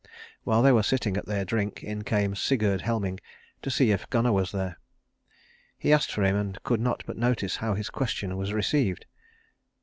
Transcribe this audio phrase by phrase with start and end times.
[0.45, 3.19] While they were sitting at their drink in came Sigurd Helming
[3.61, 4.79] to see if Gunnar was there.
[5.77, 9.05] He asked for him and could not but notice how his question was received.